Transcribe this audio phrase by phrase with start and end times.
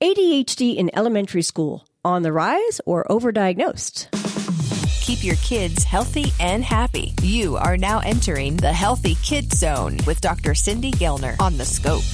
[0.00, 4.06] ADHD in elementary school on the rise or overdiagnosed?
[5.00, 7.14] Keep your kids healthy and happy.
[7.20, 10.54] You are now entering the Healthy Kid Zone with Dr.
[10.54, 12.04] Cindy Gellner on the Scope.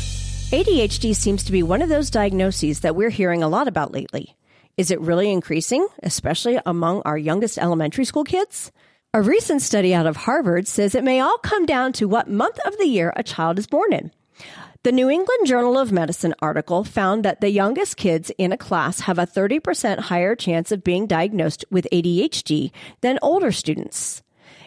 [0.50, 4.34] ADHD seems to be one of those diagnoses that we're hearing a lot about lately.
[4.78, 8.72] Is it really increasing, especially among our youngest elementary school kids?
[9.12, 12.58] A recent study out of Harvard says it may all come down to what month
[12.64, 14.10] of the year a child is born in.
[14.84, 19.00] The New England Journal of Medicine article found that the youngest kids in a class
[19.00, 24.22] have a 30% higher chance of being diagnosed with ADHD than older students.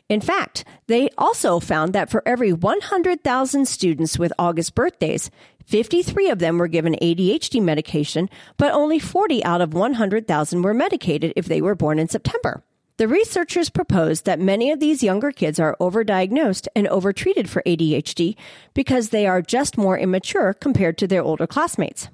[0.09, 5.29] In fact, they also found that for every 100,000 students with August birthdays,
[5.65, 11.33] 53 of them were given ADHD medication, but only 40 out of 100,000 were medicated
[11.35, 12.63] if they were born in September.
[12.97, 18.35] The researchers proposed that many of these younger kids are overdiagnosed and overtreated for ADHD
[18.73, 22.09] because they are just more immature compared to their older classmates.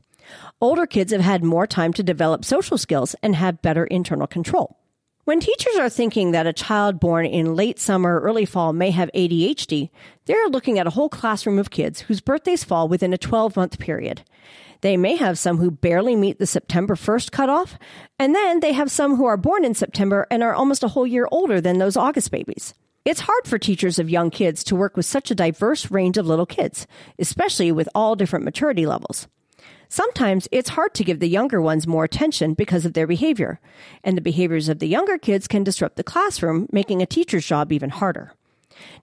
[0.60, 4.78] Older kids have had more time to develop social skills and have better internal control.
[5.26, 9.10] When teachers are thinking that a child born in late summer, early fall may have
[9.16, 9.90] ADHD,
[10.26, 13.80] they're looking at a whole classroom of kids whose birthdays fall within a 12 month
[13.80, 14.24] period.
[14.82, 17.78] They may have some who barely meet the September 1st cutoff,
[18.20, 21.08] and then they have some who are born in September and are almost a whole
[21.08, 22.74] year older than those August babies.
[23.06, 26.28] It's hard for teachers of young kids to work with such a diverse range of
[26.28, 26.86] little kids,
[27.18, 29.30] especially with all different maturity levels.
[29.90, 33.60] Sometimes it's hard to give the younger ones more attention because of their behavior,
[34.04, 37.72] and the behaviors of the younger kids can disrupt the classroom, making a teacher's job
[37.72, 38.34] even harder.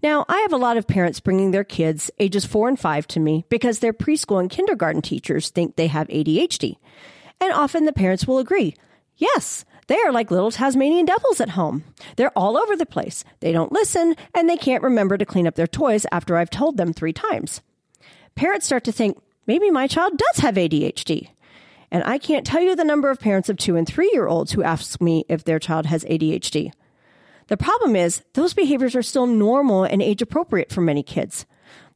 [0.03, 3.21] Now, I have a lot of parents bringing their kids ages four and five to
[3.21, 6.77] me because their preschool and kindergarten teachers think they have ADHD.
[7.41, 8.75] And often the parents will agree.
[9.17, 11.85] Yes, they are like little Tasmanian devils at home.
[12.17, 13.25] They're all over the place.
[13.41, 16.77] They don't listen and they can't remember to clean up their toys after I've told
[16.77, 17.61] them three times.
[18.35, 21.29] Parents start to think, maybe my child does have ADHD.
[21.91, 24.53] And I can't tell you the number of parents of two and three year olds
[24.53, 26.71] who ask me if their child has ADHD.
[27.49, 31.47] The problem is those behaviors are still normal and age appropriate for many kids.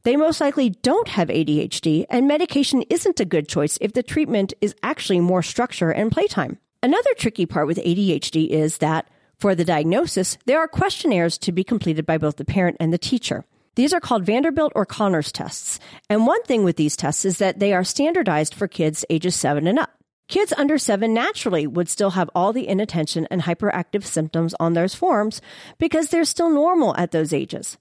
[0.03, 4.53] They most likely don't have ADHD, and medication isn't a good choice if the treatment
[4.59, 6.59] is actually more structure and playtime.
[6.83, 9.07] Another tricky part with ADHD is that
[9.39, 12.97] for the diagnosis, there are questionnaires to be completed by both the parent and the
[12.97, 13.45] teacher.
[13.75, 15.79] These are called Vanderbilt or Conners tests.
[16.09, 19.67] And one thing with these tests is that they are standardized for kids ages 7
[19.67, 19.91] and up.
[20.27, 24.95] Kids under seven naturally would still have all the inattention and hyperactive symptoms on those
[24.95, 25.39] forms
[25.77, 27.77] because they're still normal at those ages.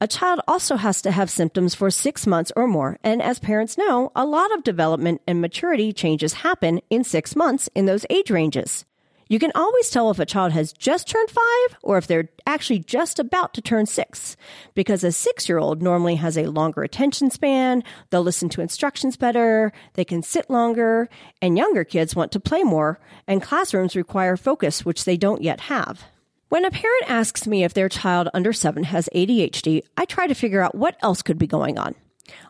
[0.00, 3.76] A child also has to have symptoms for six months or more, and as parents
[3.76, 8.30] know, a lot of development and maturity changes happen in six months in those age
[8.30, 8.86] ranges.
[9.30, 12.80] You can always tell if a child has just turned five or if they're actually
[12.80, 14.36] just about to turn six,
[14.74, 19.16] because a six year old normally has a longer attention span, they'll listen to instructions
[19.16, 21.08] better, they can sit longer,
[21.40, 22.98] and younger kids want to play more,
[23.28, 26.02] and classrooms require focus, which they don't yet have.
[26.48, 30.34] When a parent asks me if their child under seven has ADHD, I try to
[30.34, 31.94] figure out what else could be going on.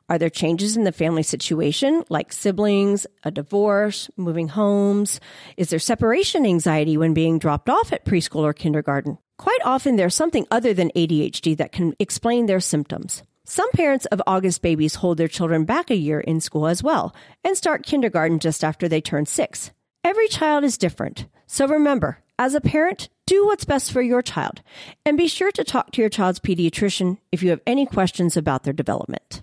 [0.09, 5.21] Are there changes in the family situation, like siblings, a divorce, moving homes?
[5.57, 9.19] Is there separation anxiety when being dropped off at preschool or kindergarten?
[9.39, 13.23] Quite often, there's something other than ADHD that can explain their symptoms.
[13.45, 17.15] Some parents of August babies hold their children back a year in school as well
[17.43, 19.71] and start kindergarten just after they turn six.
[20.05, 21.27] Every child is different.
[21.47, 24.63] So remember, as a parent, do what's best for your child
[25.05, 28.65] and be sure to talk to your child's pediatrician if you have any questions about
[28.65, 29.43] their development.